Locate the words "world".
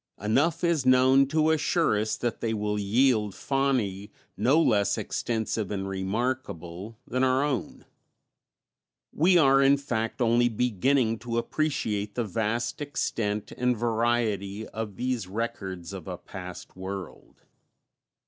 16.75-17.43